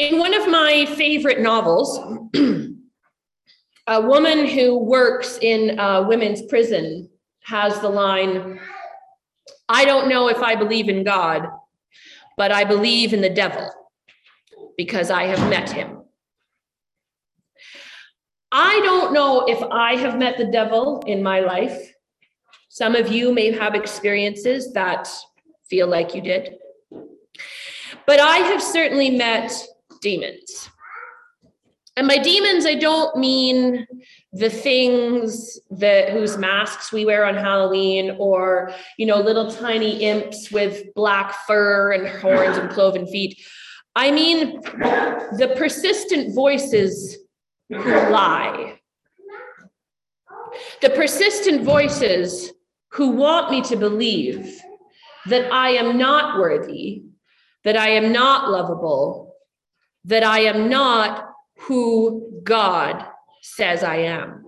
In 0.00 0.18
one 0.18 0.32
of 0.32 0.48
my 0.48 0.86
favorite 0.86 1.40
novels, 1.40 2.00
a 3.86 4.00
woman 4.00 4.46
who 4.46 4.78
works 4.78 5.38
in 5.42 5.78
a 5.78 6.02
women's 6.02 6.40
prison 6.46 7.10
has 7.42 7.78
the 7.80 7.88
line 7.90 8.58
I 9.68 9.84
don't 9.84 10.08
know 10.08 10.28
if 10.28 10.38
I 10.38 10.56
believe 10.56 10.88
in 10.88 11.04
God, 11.04 11.46
but 12.38 12.50
I 12.50 12.64
believe 12.64 13.12
in 13.12 13.20
the 13.20 13.28
devil 13.28 13.70
because 14.78 15.10
I 15.10 15.24
have 15.24 15.50
met 15.50 15.70
him. 15.70 16.00
I 18.50 18.80
don't 18.82 19.12
know 19.12 19.44
if 19.46 19.62
I 19.70 19.96
have 19.96 20.18
met 20.18 20.38
the 20.38 20.46
devil 20.50 21.04
in 21.06 21.22
my 21.22 21.40
life. 21.40 21.92
Some 22.70 22.94
of 22.94 23.12
you 23.12 23.34
may 23.34 23.52
have 23.52 23.74
experiences 23.74 24.72
that 24.72 25.10
feel 25.68 25.88
like 25.88 26.14
you 26.14 26.22
did. 26.22 26.54
But 28.06 28.18
I 28.18 28.38
have 28.38 28.62
certainly 28.62 29.10
met 29.10 29.52
demons. 30.00 30.70
And 31.96 32.08
by 32.08 32.18
demons, 32.18 32.66
I 32.66 32.76
don't 32.76 33.16
mean 33.16 33.86
the 34.32 34.48
things 34.48 35.58
that 35.70 36.10
whose 36.10 36.38
masks 36.38 36.92
we 36.92 37.04
wear 37.04 37.26
on 37.26 37.34
Halloween, 37.34 38.16
or 38.18 38.72
you 38.96 39.06
know, 39.06 39.20
little 39.20 39.50
tiny 39.50 40.04
imps 40.04 40.50
with 40.50 40.94
black 40.94 41.34
fur 41.46 41.92
and 41.92 42.08
horns 42.20 42.56
and 42.56 42.70
cloven 42.70 43.06
feet. 43.06 43.38
I 43.96 44.10
mean 44.12 44.60
the 44.62 45.52
persistent 45.56 46.34
voices 46.34 47.18
who 47.68 47.90
lie. 48.10 48.78
The 50.80 50.90
persistent 50.90 51.62
voices 51.62 52.52
who 52.92 53.10
want 53.10 53.50
me 53.50 53.62
to 53.62 53.76
believe 53.76 54.60
that 55.26 55.52
I 55.52 55.70
am 55.70 55.98
not 55.98 56.38
worthy, 56.38 57.02
that 57.64 57.76
I 57.76 57.90
am 57.90 58.12
not 58.12 58.50
lovable, 58.50 59.29
that 60.04 60.22
I 60.22 60.40
am 60.40 60.68
not 60.68 61.30
who 61.58 62.40
God 62.42 63.04
says 63.42 63.82
I 63.82 63.96
am. 63.96 64.44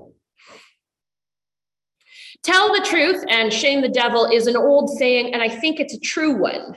Tell 2.42 2.72
the 2.72 2.84
truth 2.84 3.25
and 3.28 3.53
shame 3.53 3.83
the 3.83 3.89
devil 3.89 4.27
is 4.27 4.47
an 4.47 4.56
old 4.56 4.91
saying, 4.98 5.33
and 5.33 5.42
I 5.42 5.48
think 5.48 5.78
it's 5.78 5.95
a 5.95 6.00
true 6.00 6.34
one 6.34 6.77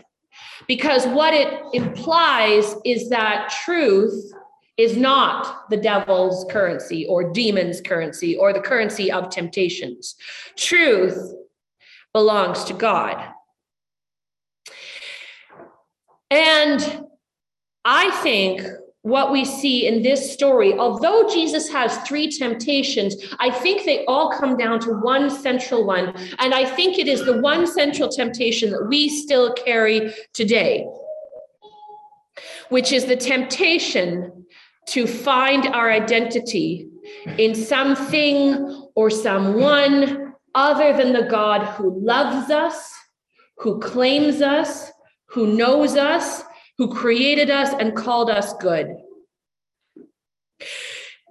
because 0.67 1.07
what 1.07 1.33
it 1.33 1.61
implies 1.73 2.75
is 2.85 3.09
that 3.09 3.49
truth 3.65 4.31
is 4.77 4.97
not 4.97 5.69
the 5.69 5.77
devil's 5.77 6.45
currency 6.51 7.05
or 7.07 7.31
demon's 7.31 7.81
currency 7.81 8.35
or 8.35 8.51
the 8.51 8.59
currency 8.59 9.11
of 9.11 9.29
temptations. 9.29 10.15
Truth 10.57 11.33
belongs 12.13 12.63
to 12.65 12.73
God. 12.73 13.31
And 16.29 17.05
I 17.85 18.09
think 18.23 18.63
what 19.03 19.31
we 19.31 19.45
see 19.45 19.85
in 19.85 20.01
this 20.01 20.33
story, 20.33 20.73
although 20.73 21.29
Jesus 21.29 21.69
has 21.69 21.95
three 21.99 22.27
temptations, 22.31 23.15
I 23.39 23.51
think 23.51 23.85
they 23.85 24.03
all 24.05 24.31
come 24.31 24.57
down 24.57 24.79
to 24.79 24.93
one 24.93 25.29
central 25.29 25.85
one. 25.85 26.07
And 26.39 26.55
I 26.55 26.65
think 26.65 26.97
it 26.97 27.07
is 27.07 27.23
the 27.23 27.39
one 27.39 27.67
central 27.67 28.09
temptation 28.09 28.71
that 28.71 28.87
we 28.89 29.07
still 29.07 29.53
carry 29.53 30.11
today, 30.33 30.87
which 32.69 32.91
is 32.91 33.05
the 33.05 33.15
temptation 33.15 34.47
to 34.87 35.05
find 35.05 35.67
our 35.67 35.91
identity 35.91 36.87
in 37.37 37.53
something 37.53 38.89
or 38.95 39.11
someone 39.11 40.33
other 40.55 40.97
than 40.97 41.13
the 41.13 41.27
God 41.29 41.63
who 41.75 41.99
loves 42.03 42.49
us, 42.49 42.91
who 43.59 43.79
claims 43.79 44.41
us, 44.41 44.91
who 45.27 45.55
knows 45.55 45.95
us, 45.95 46.43
who 46.77 46.93
created 46.93 47.49
us 47.49 47.73
and 47.79 47.95
called 47.95 48.29
us 48.29 48.53
good. 48.55 48.95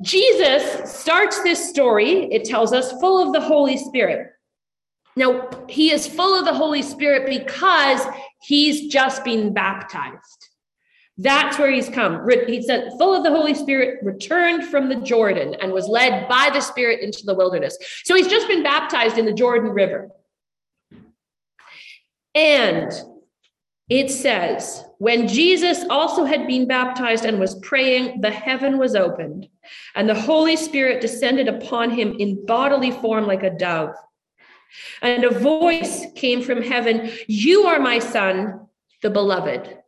Jesus 0.03 0.93
starts 0.93 1.43
this 1.43 1.69
story, 1.71 2.33
it 2.33 2.45
tells 2.45 2.73
us, 2.73 2.93
full 3.01 3.25
of 3.25 3.33
the 3.33 3.41
Holy 3.41 3.77
Spirit. 3.77 4.31
Now, 5.17 5.49
he 5.69 5.93
is 5.93 6.07
full 6.07 6.39
of 6.39 6.45
the 6.45 6.55
Holy 6.55 6.83
Spirit 6.83 7.29
because 7.29 8.01
he's 8.43 8.89
just 8.89 9.25
been 9.25 9.55
baptized. 9.55 10.49
That's 11.17 11.59
where 11.59 11.71
he's 11.71 11.89
come. 11.89 12.29
He 12.49 12.61
said, 12.63 12.91
full 12.99 13.15
of 13.15 13.23
the 13.23 13.31
Holy 13.31 13.55
Spirit, 13.55 14.01
returned 14.03 14.65
from 14.65 14.89
the 14.89 14.97
Jordan 14.97 15.55
and 15.61 15.73
was 15.73 15.87
led 15.87 16.29
by 16.29 16.51
the 16.53 16.61
Spirit 16.61 17.01
into 17.01 17.25
the 17.25 17.35
wilderness. 17.35 17.79
So 18.05 18.17
he's 18.17 18.27
just 18.27 18.49
been 18.49 18.65
baptized 18.65 19.17
in 19.17 19.25
the 19.25 19.33
Jordan 19.33 19.71
River. 19.71 20.11
And 22.35 22.91
it 23.89 24.11
says, 24.11 24.83
when 24.99 25.29
Jesus 25.29 25.85
also 25.91 26.25
had 26.25 26.47
been 26.47 26.67
baptized 26.67 27.25
and 27.25 27.39
was 27.39 27.57
praying, 27.57 28.23
the 28.23 28.31
heaven 28.31 28.79
was 28.79 28.95
opened, 28.95 29.49
and 29.95 30.09
the 30.09 30.19
Holy 30.19 30.57
Spirit 30.57 31.03
descended 31.03 31.49
upon 31.49 31.91
him 31.91 32.17
in 32.19 32.47
bodily 32.47 32.91
form 32.91 33.27
like 33.27 33.43
a 33.43 33.51
dove. 33.51 33.95
And 35.03 35.25
a 35.25 35.31
voice 35.31 36.07
came 36.15 36.43
from 36.43 36.63
heaven 36.63 37.11
You 37.29 37.65
are 37.65 37.79
my 37.79 37.99
son, 37.99 38.67
the 39.03 39.11
beloved. 39.11 39.79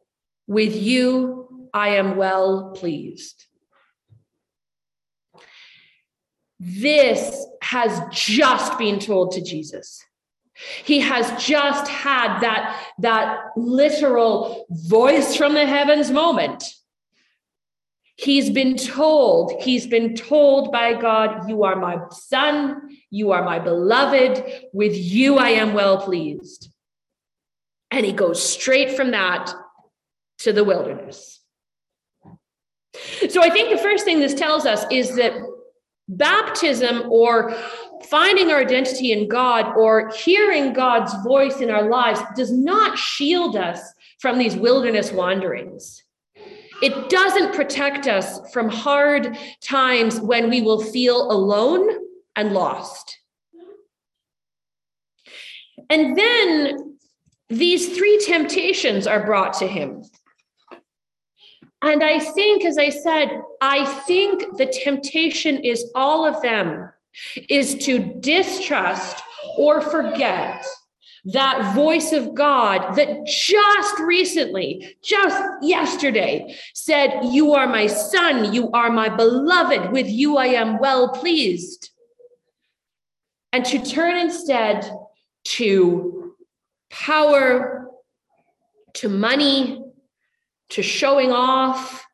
With 0.46 0.76
you 0.76 1.68
I 1.72 1.96
am 1.96 2.16
well 2.16 2.72
pleased. 2.76 3.46
This 6.60 7.46
has 7.62 8.00
just 8.12 8.78
been 8.78 8.98
told 8.98 9.32
to 9.32 9.42
Jesus. 9.42 10.02
He 10.84 11.00
has 11.00 11.42
just 11.42 11.88
had 11.88 12.40
that, 12.40 12.82
that 13.00 13.50
literal 13.56 14.66
voice 14.70 15.36
from 15.36 15.54
the 15.54 15.66
heavens 15.66 16.10
moment. 16.10 16.64
He's 18.16 18.48
been 18.48 18.78
told, 18.78 19.62
he's 19.62 19.86
been 19.86 20.14
told 20.14 20.72
by 20.72 20.94
God, 20.94 21.48
You 21.48 21.64
are 21.64 21.76
my 21.76 21.98
son, 22.10 22.96
you 23.10 23.32
are 23.32 23.44
my 23.44 23.58
beloved, 23.58 24.42
with 24.72 24.96
you 24.96 25.36
I 25.36 25.50
am 25.50 25.74
well 25.74 25.98
pleased. 25.98 26.70
And 27.90 28.06
he 28.06 28.12
goes 28.12 28.42
straight 28.42 28.96
from 28.96 29.10
that 29.10 29.52
to 30.38 30.52
the 30.54 30.64
wilderness. 30.64 31.40
So 33.28 33.42
I 33.42 33.50
think 33.50 33.68
the 33.70 33.82
first 33.82 34.06
thing 34.06 34.20
this 34.20 34.34
tells 34.34 34.64
us 34.64 34.86
is 34.90 35.16
that 35.16 35.34
baptism 36.08 37.10
or 37.10 37.52
finding 38.08 38.50
our 38.50 38.60
identity 38.60 39.12
in 39.12 39.28
God 39.28 39.76
or 39.76 40.10
hearing 40.10 40.72
God's 40.72 41.12
voice 41.24 41.60
in 41.60 41.70
our 41.70 41.88
lives 41.88 42.20
does 42.36 42.52
not 42.52 42.98
shield 42.98 43.56
us 43.56 43.80
from 44.20 44.38
these 44.38 44.56
wilderness 44.56 45.12
wanderings. 45.12 46.04
It 46.82 47.08
doesn't 47.08 47.54
protect 47.54 48.06
us 48.06 48.52
from 48.52 48.68
hard 48.68 49.36
times 49.62 50.20
when 50.20 50.50
we 50.50 50.60
will 50.60 50.82
feel 50.82 51.30
alone 51.30 51.88
and 52.36 52.52
lost. 52.52 53.18
And 55.88 56.16
then 56.16 56.98
these 57.48 57.96
three 57.96 58.18
temptations 58.24 59.06
are 59.06 59.24
brought 59.24 59.54
to 59.54 59.66
him. 59.66 60.02
And 61.86 62.02
I 62.02 62.18
think, 62.18 62.64
as 62.64 62.78
I 62.78 62.88
said, 62.88 63.42
I 63.60 63.84
think 63.84 64.56
the 64.56 64.66
temptation 64.66 65.58
is 65.58 65.88
all 65.94 66.26
of 66.26 66.42
them 66.42 66.90
is 67.48 67.76
to 67.86 68.00
distrust 68.18 69.22
or 69.56 69.80
forget 69.80 70.66
that 71.26 71.76
voice 71.76 72.12
of 72.12 72.34
God 72.34 72.96
that 72.96 73.24
just 73.26 74.00
recently, 74.00 74.96
just 75.04 75.40
yesterday, 75.62 76.56
said, 76.74 77.20
You 77.30 77.54
are 77.54 77.68
my 77.68 77.86
son, 77.86 78.52
you 78.52 78.68
are 78.72 78.90
my 78.90 79.08
beloved, 79.08 79.92
with 79.92 80.08
you 80.08 80.38
I 80.38 80.46
am 80.46 80.80
well 80.80 81.10
pleased. 81.10 81.90
And 83.52 83.64
to 83.64 83.78
turn 83.78 84.18
instead 84.18 84.90
to 85.44 86.34
power, 86.90 87.88
to 88.94 89.08
money, 89.08 89.85
to 90.70 90.82
showing 90.82 91.32
off, 91.32 92.04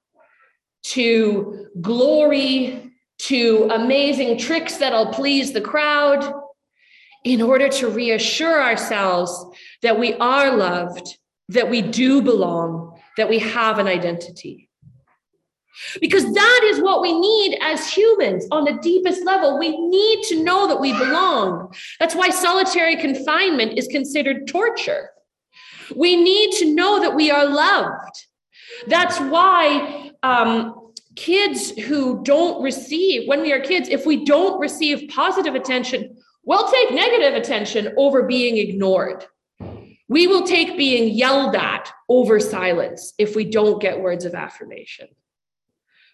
to 0.84 1.66
glory, 1.80 2.90
to 3.18 3.68
amazing 3.72 4.38
tricks 4.38 4.78
that'll 4.78 5.12
please 5.12 5.52
the 5.52 5.60
crowd 5.60 6.32
in 7.24 7.40
order 7.40 7.68
to 7.68 7.88
reassure 7.88 8.60
ourselves 8.60 9.44
that 9.82 9.98
we 9.98 10.14
are 10.14 10.56
loved, 10.56 11.18
that 11.48 11.70
we 11.70 11.82
do 11.82 12.20
belong, 12.20 12.98
that 13.16 13.28
we 13.28 13.38
have 13.38 13.78
an 13.78 13.86
identity. 13.86 14.68
Because 16.00 16.24
that 16.24 16.60
is 16.64 16.80
what 16.80 17.00
we 17.00 17.18
need 17.18 17.58
as 17.62 17.92
humans 17.92 18.46
on 18.50 18.64
the 18.64 18.78
deepest 18.82 19.24
level. 19.24 19.58
We 19.58 19.76
need 19.88 20.22
to 20.24 20.42
know 20.42 20.66
that 20.66 20.80
we 20.80 20.92
belong. 20.92 21.72
That's 21.98 22.14
why 22.14 22.30
solitary 22.30 22.96
confinement 22.96 23.78
is 23.78 23.88
considered 23.88 24.46
torture. 24.46 25.10
We 25.96 26.16
need 26.16 26.52
to 26.58 26.74
know 26.74 27.00
that 27.00 27.14
we 27.14 27.30
are 27.30 27.46
loved. 27.46 28.26
That's 28.86 29.18
why 29.18 30.10
um, 30.22 30.92
kids 31.16 31.70
who 31.70 32.22
don't 32.24 32.62
receive, 32.62 33.28
when 33.28 33.42
we 33.42 33.52
are 33.52 33.60
kids, 33.60 33.88
if 33.88 34.06
we 34.06 34.24
don't 34.24 34.58
receive 34.60 35.10
positive 35.10 35.54
attention, 35.54 36.16
we'll 36.44 36.70
take 36.70 36.92
negative 36.92 37.34
attention 37.34 37.94
over 37.96 38.22
being 38.24 38.56
ignored. 38.56 39.26
We 40.08 40.26
will 40.26 40.46
take 40.46 40.76
being 40.76 41.14
yelled 41.14 41.56
at 41.56 41.90
over 42.08 42.38
silence 42.38 43.14
if 43.18 43.34
we 43.34 43.44
don't 43.44 43.80
get 43.80 44.00
words 44.00 44.24
of 44.24 44.34
affirmation. 44.34 45.08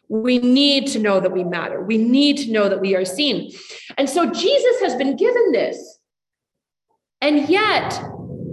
We 0.08 0.38
need 0.38 0.86
to 0.88 0.98
know 0.98 1.20
that 1.20 1.32
we 1.32 1.44
matter. 1.44 1.82
We 1.82 1.98
need 1.98 2.38
to 2.38 2.52
know 2.52 2.68
that 2.68 2.80
we 2.80 2.94
are 2.94 3.04
seen. 3.04 3.52
And 3.96 4.08
so 4.08 4.30
Jesus 4.30 4.80
has 4.80 4.94
been 4.94 5.16
given 5.16 5.52
this. 5.52 5.98
And 7.20 7.48
yet 7.48 8.00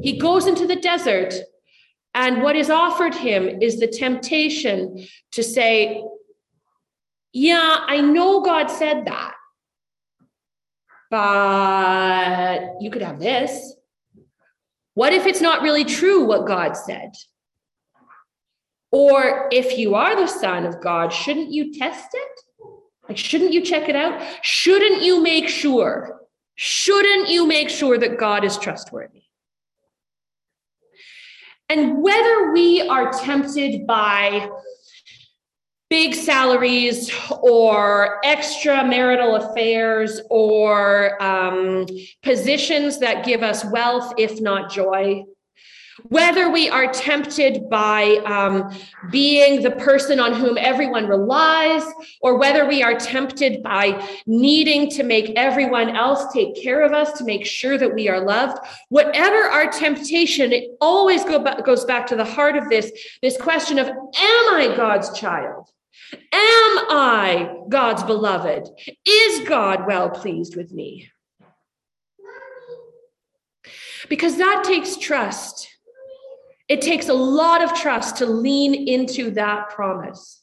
he 0.02 0.18
goes 0.18 0.48
into 0.48 0.68
the 0.68 0.76
desert, 0.76 1.34
and 2.16 2.42
what 2.42 2.56
is 2.56 2.70
offered 2.70 3.14
him 3.14 3.62
is 3.62 3.78
the 3.78 3.88
temptation 3.88 5.06
to 5.34 5.44
say, 5.44 6.02
Yeah, 7.34 7.84
I 7.86 8.00
know 8.00 8.42
God 8.42 8.68
said 8.68 9.06
that, 9.06 9.34
but 11.12 12.82
you 12.82 12.90
could 12.90 13.02
have 13.02 13.20
this. 13.20 13.76
What 14.94 15.12
if 15.12 15.26
it's 15.26 15.42
not 15.42 15.62
really 15.62 15.84
true 15.84 16.24
what 16.24 16.48
God 16.48 16.78
said? 16.78 17.12
Or 18.92 19.50
if 19.52 19.78
you 19.78 19.96
are 19.96 20.16
the 20.16 20.28
son 20.28 20.66
of 20.66 20.82
God, 20.82 21.12
shouldn't 21.12 21.52
you 21.52 21.78
test 21.78 22.08
it? 22.14 22.40
Like, 23.10 23.18
shouldn't 23.18 23.52
you 23.52 23.62
check 23.62 23.90
it 23.90 23.96
out? 23.98 24.22
Shouldn't 24.42 25.02
you 25.02 25.22
make 25.22 25.50
sure? 25.50 26.22
Shouldn't 26.56 27.28
you 27.28 27.46
make 27.46 27.70
sure 27.70 27.98
that 27.98 28.18
God 28.18 28.46
is 28.46 28.58
trustworthy? 28.58 29.25
And 31.70 32.02
whether 32.02 32.52
we 32.52 32.88
are 32.88 33.12
tempted 33.12 33.88
by 33.88 34.50
big 35.90 36.14
salaries 36.14 37.12
or 37.42 38.20
extramarital 38.26 39.50
affairs 39.50 40.22
or 40.30 41.22
um, 41.22 41.86
positions 42.24 43.00
that 43.00 43.26
give 43.26 43.44
us 43.44 43.64
wealth, 43.66 44.14
if 44.18 44.42
not 44.42 44.72
joy, 44.72 45.24
whether 46.04 46.50
we 46.50 46.70
are 46.70 46.92
tempted 46.92 47.70
by 47.70 48.18
um, 48.26 48.72
being 49.12 49.62
the 49.62 49.72
person 49.72 50.20
on 50.20 50.34
whom 50.34 50.58
everyone 50.58 51.08
relies, 51.08 51.84
or 52.22 52.38
whether 52.38 52.68
we 52.68 52.84
are 52.84 52.96
tempted 52.96 53.64
by 53.64 54.06
needing 54.26 54.90
to 54.90 55.04
make 55.04 55.32
everyone 55.36 55.96
else 55.96 56.32
take 56.34 56.62
care 56.62 56.82
of 56.82 56.92
us 56.92 57.14
to 57.14 57.24
make 57.24 57.46
sure 57.46 57.78
that 57.78 57.94
we 57.94 58.10
are 58.10 58.20
loved, 58.20 58.58
whatever 58.90 59.50
our 59.50 59.72
temptation, 59.72 60.52
it 60.52 60.72
always 60.82 61.24
go 61.24 61.40
back, 61.40 61.64
goes 61.66 61.86
back 61.86 62.08
to 62.08 62.16
the 62.16 62.26
heart 62.26 62.58
of 62.58 62.70
this, 62.70 62.92
this 63.22 63.38
question 63.38 63.80
of, 63.80 63.88
am 63.88 63.96
I 64.18 64.74
God's 64.76 65.18
child? 65.18 65.70
Am 66.12 66.22
I 66.32 67.56
God's 67.70 68.04
beloved? 68.04 68.68
Is 69.06 69.48
God 69.48 69.88
well 69.88 70.10
pleased 70.10 70.56
with 70.56 70.72
me? 70.74 71.10
Because 74.10 74.38
that 74.38 74.64
takes 74.66 74.98
trust. 74.98 75.75
It 76.68 76.82
takes 76.82 77.10
a 77.10 77.14
lot 77.14 77.64
of 77.64 77.74
trust 77.74 78.18
to 78.18 78.26
lean 78.26 78.88
into 78.88 79.32
that 79.32 79.70
promise. 79.70 80.42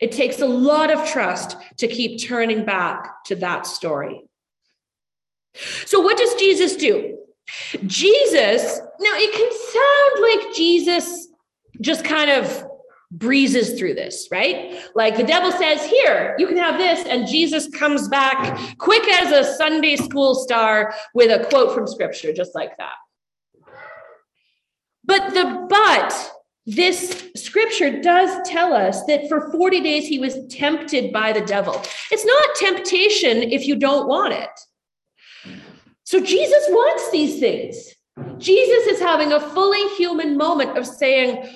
It 0.00 0.10
takes 0.10 0.40
a 0.40 0.46
lot 0.46 0.90
of 0.90 1.08
trust 1.08 1.56
to 1.78 1.86
keep 1.86 2.20
turning 2.20 2.64
back 2.64 3.24
to 3.26 3.36
that 3.36 3.66
story. 3.66 4.24
So, 5.86 6.00
what 6.00 6.18
does 6.18 6.34
Jesus 6.34 6.74
do? 6.76 7.18
Jesus, 7.86 8.80
now 9.00 9.12
it 9.14 9.32
can 9.32 9.50
sound 9.72 10.44
like 10.46 10.56
Jesus 10.56 11.28
just 11.80 12.04
kind 12.04 12.30
of 12.30 12.64
breezes 13.12 13.78
through 13.78 13.94
this, 13.94 14.28
right? 14.30 14.80
Like 14.94 15.16
the 15.16 15.22
devil 15.22 15.52
says, 15.52 15.84
Here, 15.84 16.34
you 16.38 16.46
can 16.46 16.56
have 16.56 16.78
this. 16.78 17.06
And 17.06 17.28
Jesus 17.28 17.68
comes 17.68 18.08
back 18.08 18.58
quick 18.78 19.06
as 19.08 19.30
a 19.30 19.54
Sunday 19.56 19.96
school 19.96 20.34
star 20.34 20.94
with 21.14 21.30
a 21.30 21.44
quote 21.46 21.74
from 21.74 21.86
scripture, 21.86 22.32
just 22.32 22.54
like 22.54 22.76
that. 22.78 22.94
But 25.12 25.34
the 25.34 25.66
but 25.68 26.32
this 26.64 27.28
scripture 27.36 28.00
does 28.00 28.48
tell 28.48 28.72
us 28.72 29.04
that 29.04 29.28
for 29.28 29.52
40 29.52 29.82
days 29.82 30.06
he 30.08 30.18
was 30.18 30.38
tempted 30.48 31.12
by 31.12 31.32
the 31.32 31.42
devil. 31.42 31.82
It's 32.10 32.24
not 32.24 32.54
temptation 32.56 33.42
if 33.42 33.66
you 33.66 33.76
don't 33.76 34.08
want 34.08 34.32
it. 34.32 34.48
So 36.04 36.18
Jesus 36.18 36.64
wants 36.70 37.10
these 37.10 37.38
things. 37.40 37.94
Jesus 38.38 38.86
is 38.86 39.00
having 39.00 39.34
a 39.34 39.40
fully 39.40 39.86
human 39.96 40.38
moment 40.38 40.78
of 40.78 40.86
saying, 40.86 41.46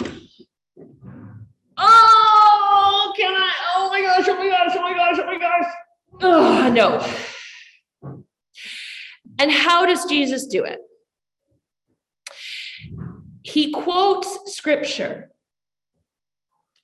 Oh, 1.79 3.15
can 3.17 3.33
I? 3.33 3.53
Oh 3.75 3.89
my 3.89 4.03
gosh, 4.03 4.27
oh 4.29 4.37
my 4.37 4.49
gosh, 4.51 4.77
oh 4.77 4.83
my 4.83 4.93
gosh, 4.93 5.19
oh 5.19 5.25
my 5.25 5.39
gosh. 5.39 5.73
Oh, 6.21 6.71
no. 6.71 8.15
And 9.39 9.51
how 9.51 9.87
does 9.87 10.05
Jesus 10.05 10.47
do 10.47 10.63
it? 10.63 10.81
He 13.47 13.71
quotes 13.71 14.55
scripture. 14.57 15.31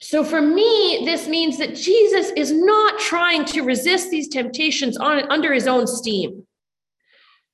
So 0.00 0.24
for 0.24 0.40
me, 0.40 1.02
this 1.04 1.28
means 1.28 1.58
that 1.58 1.74
Jesus 1.74 2.30
is 2.36 2.52
not 2.52 2.98
trying 3.00 3.44
to 3.46 3.62
resist 3.62 4.10
these 4.10 4.28
temptations 4.28 4.96
on, 4.96 5.30
under 5.30 5.52
his 5.52 5.66
own 5.66 5.86
steam. 5.86 6.46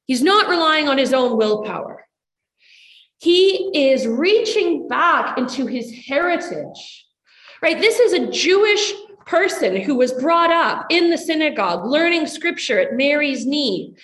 He's 0.07 0.23
not 0.23 0.49
relying 0.49 0.89
on 0.89 0.99
his 0.99 1.13
own 1.13 1.37
willpower. 1.37 2.07
He 3.19 3.71
is 3.91 4.07
reaching 4.07 4.89
back 4.89 5.39
into 5.39 5.67
his 5.67 5.91
heritage, 6.07 7.07
right? 7.63 7.81
This 7.81 7.99
is 7.99 8.13
a 8.13 8.31
Jewish 8.31 8.93
person 9.27 9.77
who 9.77 9.95
was 9.95 10.13
brought 10.13 10.51
up 10.51 10.87
in 10.91 11.11
the 11.11 11.19
synagogue, 11.19 11.87
learning 11.87 12.27
scripture 12.27 12.79
at 12.79 12.95
Mary's 12.95 13.47
knee. 13.47 13.95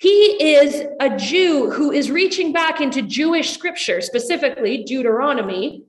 He 0.00 0.54
is 0.54 0.86
a 1.00 1.16
Jew 1.16 1.70
who 1.70 1.90
is 1.90 2.10
reaching 2.10 2.52
back 2.52 2.80
into 2.80 3.02
Jewish 3.02 3.52
scripture, 3.52 4.00
specifically 4.00 4.84
Deuteronomy, 4.84 5.84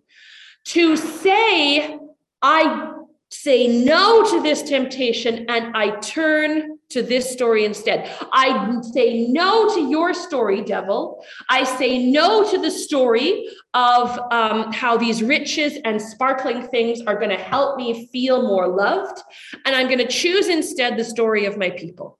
to 0.65 0.95
say, 0.95 1.97
I 2.41 2.93
say 3.31 3.67
no 3.67 4.23
to 4.31 4.41
this 4.41 4.63
temptation 4.63 5.45
and 5.49 5.75
I 5.77 5.99
turn 5.99 6.79
to 6.89 7.03
this 7.03 7.31
story 7.31 7.65
instead. 7.65 8.09
I 8.33 8.81
say 8.93 9.27
no 9.27 9.73
to 9.75 9.81
your 9.87 10.15
story, 10.15 10.63
devil. 10.63 11.23
I 11.47 11.63
say 11.63 12.09
no 12.11 12.49
to 12.49 12.57
the 12.57 12.71
story 12.71 13.47
of 13.75 14.19
um, 14.31 14.73
how 14.73 14.97
these 14.97 15.21
riches 15.21 15.77
and 15.85 16.01
sparkling 16.01 16.67
things 16.67 17.01
are 17.05 17.15
going 17.15 17.29
to 17.29 17.37
help 17.37 17.77
me 17.77 18.07
feel 18.07 18.41
more 18.41 18.67
loved. 18.67 19.21
And 19.65 19.75
I'm 19.75 19.87
going 19.87 19.99
to 19.99 20.07
choose 20.07 20.47
instead 20.47 20.97
the 20.97 21.05
story 21.05 21.45
of 21.45 21.57
my 21.57 21.69
people. 21.69 22.18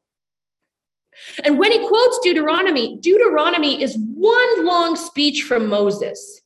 And 1.44 1.58
when 1.58 1.72
he 1.72 1.88
quotes 1.88 2.20
Deuteronomy, 2.20 2.98
Deuteronomy 2.98 3.82
is 3.82 3.98
one 3.98 4.66
long 4.66 4.96
speech 4.96 5.44
from 5.44 5.68
Moses. 5.68 6.42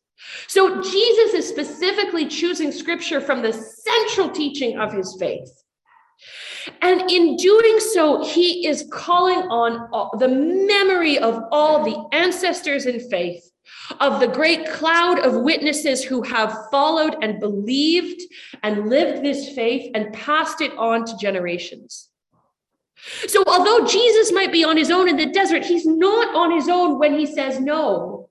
So 0.47 0.81
Jesus 0.81 1.33
is 1.33 1.47
specifically 1.47 2.27
choosing 2.27 2.71
scripture 2.71 3.21
from 3.21 3.41
the 3.41 3.53
central 3.53 4.29
teaching 4.29 4.79
of 4.79 4.93
his 4.93 5.15
faith. 5.19 5.51
And 6.81 7.11
in 7.11 7.35
doing 7.35 7.79
so, 7.79 8.23
he 8.23 8.67
is 8.67 8.87
calling 8.91 9.49
on 9.49 9.89
all, 9.91 10.17
the 10.17 10.27
memory 10.27 11.17
of 11.17 11.43
all 11.51 11.83
the 11.83 12.15
ancestors 12.15 12.85
in 12.85 12.99
faith, 13.09 13.49
of 13.99 14.19
the 14.19 14.27
great 14.27 14.69
cloud 14.69 15.19
of 15.19 15.41
witnesses 15.41 16.03
who 16.03 16.21
have 16.23 16.55
followed 16.71 17.17
and 17.21 17.39
believed 17.39 18.21
and 18.63 18.89
lived 18.89 19.23
this 19.23 19.49
faith 19.53 19.91
and 19.93 20.13
passed 20.13 20.61
it 20.61 20.71
on 20.77 21.05
to 21.05 21.17
generations. 21.17 22.09
So, 23.33 23.43
although 23.47 23.83
Jesus 23.87 24.31
might 24.31 24.51
be 24.51 24.63
on 24.63 24.77
his 24.77 24.91
own 24.91 25.09
in 25.09 25.17
the 25.17 25.25
desert, 25.25 25.65
he's 25.65 25.87
not 25.87 26.35
on 26.35 26.51
his 26.51 26.69
own 26.69 26.99
when 26.99 27.17
he 27.17 27.25
says 27.25 27.59
no, 27.59 28.29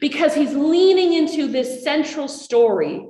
because 0.00 0.34
he's 0.34 0.54
leaning 0.54 1.12
into 1.12 1.48
this 1.48 1.84
central 1.84 2.28
story 2.28 3.06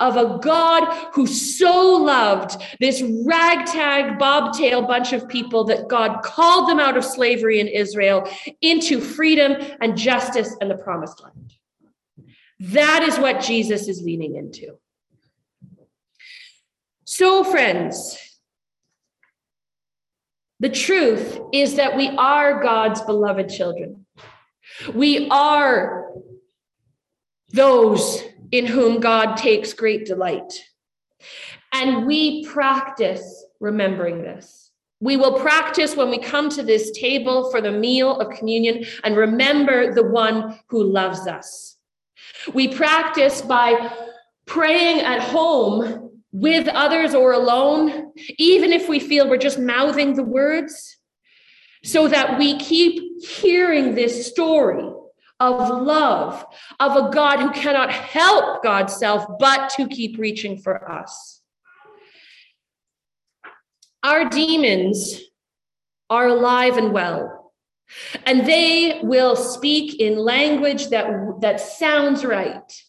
of 0.00 0.18
a 0.18 0.38
God 0.42 0.84
who 1.14 1.26
so 1.26 1.96
loved 1.96 2.62
this 2.78 3.02
ragtag, 3.24 4.18
bobtail 4.18 4.82
bunch 4.82 5.14
of 5.14 5.26
people 5.30 5.64
that 5.64 5.88
God 5.88 6.22
called 6.22 6.68
them 6.68 6.78
out 6.78 6.98
of 6.98 7.06
slavery 7.06 7.58
in 7.58 7.68
Israel 7.68 8.28
into 8.60 9.00
freedom 9.00 9.56
and 9.80 9.96
justice 9.96 10.54
and 10.60 10.70
the 10.70 10.76
promised 10.76 11.22
land. 11.22 11.54
That 12.60 13.02
is 13.02 13.18
what 13.18 13.40
Jesus 13.40 13.88
is 13.88 14.02
leaning 14.02 14.36
into. 14.36 14.76
So, 17.04 17.44
friends, 17.44 18.18
the 20.62 20.68
truth 20.68 21.40
is 21.52 21.74
that 21.74 21.96
we 21.96 22.10
are 22.10 22.62
God's 22.62 23.00
beloved 23.00 23.48
children. 23.48 24.06
We 24.94 25.28
are 25.28 26.12
those 27.48 28.22
in 28.52 28.66
whom 28.66 29.00
God 29.00 29.34
takes 29.34 29.72
great 29.72 30.06
delight. 30.06 30.52
And 31.72 32.06
we 32.06 32.46
practice 32.46 33.44
remembering 33.58 34.22
this. 34.22 34.70
We 35.00 35.16
will 35.16 35.40
practice 35.40 35.96
when 35.96 36.10
we 36.10 36.18
come 36.18 36.48
to 36.50 36.62
this 36.62 36.92
table 36.92 37.50
for 37.50 37.60
the 37.60 37.72
meal 37.72 38.20
of 38.20 38.32
communion 38.38 38.84
and 39.02 39.16
remember 39.16 39.92
the 39.92 40.04
one 40.04 40.60
who 40.68 40.84
loves 40.84 41.26
us. 41.26 41.76
We 42.54 42.68
practice 42.68 43.42
by 43.42 43.92
praying 44.46 45.00
at 45.00 45.22
home 45.22 46.11
with 46.32 46.66
others 46.68 47.14
or 47.14 47.32
alone, 47.32 48.12
even 48.38 48.72
if 48.72 48.88
we 48.88 48.98
feel 48.98 49.28
we're 49.28 49.36
just 49.36 49.58
mouthing 49.58 50.14
the 50.14 50.22
words, 50.22 50.96
so 51.84 52.08
that 52.08 52.38
we 52.38 52.58
keep 52.58 53.24
hearing 53.24 53.94
this 53.94 54.26
story 54.26 54.90
of 55.40 55.82
love, 55.82 56.44
of 56.80 56.96
a 56.96 57.10
God 57.10 57.40
who 57.40 57.50
cannot 57.50 57.90
help 57.90 58.62
God's 58.62 58.96
self, 58.96 59.24
but 59.38 59.70
to 59.70 59.88
keep 59.88 60.18
reaching 60.18 60.58
for 60.58 60.90
us. 60.90 61.42
our 64.02 64.28
demons 64.28 65.20
are 66.10 66.28
alive 66.28 66.76
and 66.76 66.92
well, 66.92 67.52
and 68.26 68.46
they 68.46 69.00
will 69.02 69.36
speak 69.36 70.00
in 70.00 70.16
language 70.16 70.88
that, 70.88 71.06
that 71.40 71.60
sounds 71.60 72.24
right. 72.24 72.82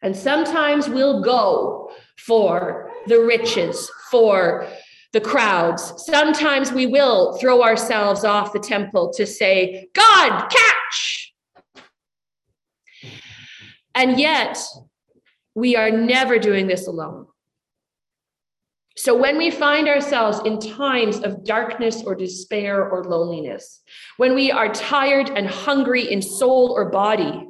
And 0.00 0.16
sometimes 0.16 0.88
we'll 0.88 1.22
go 1.22 1.87
for 2.28 2.90
the 3.06 3.20
riches, 3.20 3.90
for 4.10 4.68
the 5.14 5.20
crowds. 5.20 5.94
Sometimes 5.96 6.70
we 6.70 6.86
will 6.86 7.38
throw 7.38 7.62
ourselves 7.62 8.22
off 8.22 8.52
the 8.52 8.60
temple 8.60 9.10
to 9.14 9.26
say, 9.26 9.88
God, 9.94 10.48
catch! 10.50 11.34
And 13.94 14.20
yet, 14.20 14.58
we 15.54 15.74
are 15.74 15.90
never 15.90 16.38
doing 16.38 16.66
this 16.68 16.86
alone. 16.86 17.26
So 18.96 19.16
when 19.16 19.38
we 19.38 19.50
find 19.50 19.88
ourselves 19.88 20.40
in 20.44 20.60
times 20.60 21.20
of 21.20 21.44
darkness 21.44 22.02
or 22.04 22.14
despair 22.14 22.88
or 22.88 23.04
loneliness, 23.04 23.80
when 24.18 24.34
we 24.34 24.50
are 24.50 24.72
tired 24.72 25.30
and 25.30 25.46
hungry 25.46 26.12
in 26.12 26.20
soul 26.20 26.72
or 26.72 26.90
body, 26.90 27.48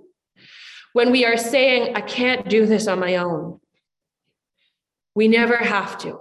when 0.92 1.10
we 1.10 1.24
are 1.24 1.36
saying, 1.36 1.96
I 1.96 2.02
can't 2.02 2.48
do 2.48 2.66
this 2.66 2.86
on 2.86 3.00
my 3.00 3.16
own, 3.16 3.60
we 5.18 5.26
never 5.26 5.56
have 5.56 5.98
to. 5.98 6.20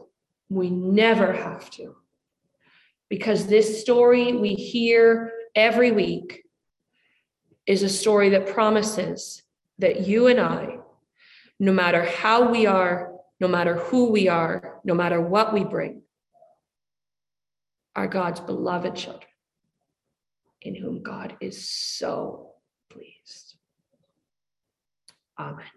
We 0.49 0.71
never 0.71 1.31
have 1.31 1.69
to. 1.77 1.97
Because 3.09 3.45
this 3.45 3.79
story 3.79 4.33
we 4.33 4.55
hear 4.55 5.31
every 5.53 5.91
week 5.91 6.41
is 7.67 7.83
a 7.83 7.89
story 7.89 8.29
that 8.29 8.47
promises 8.47 9.43
that 9.77 10.07
you 10.07 10.25
and 10.25 10.39
I, 10.39 10.79
no 11.59 11.73
matter 11.73 12.05
how 12.05 12.49
we 12.49 12.65
are, 12.65 13.11
no 13.39 13.47
matter 13.47 13.75
who 13.75 14.09
we 14.09 14.29
are, 14.29 14.79
no 14.83 14.95
matter 14.95 15.21
what 15.21 15.53
we 15.53 15.63
bring, 15.63 16.01
are 17.95 18.07
God's 18.07 18.39
beloved 18.39 18.95
children 18.95 19.29
in 20.63 20.73
whom 20.73 21.03
God 21.03 21.37
is 21.39 21.69
so 21.69 22.53
pleased. 22.89 23.57
Amen. 25.37 25.76